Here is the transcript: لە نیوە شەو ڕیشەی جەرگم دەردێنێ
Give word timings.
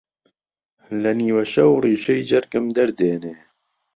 لە 1.01 1.11
نیوە 1.19 1.43
شەو 1.53 1.71
ڕیشەی 1.83 2.25
جەرگم 2.29 2.65
دەردێنێ 2.77 3.35